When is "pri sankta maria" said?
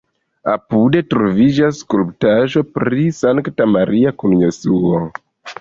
2.79-4.15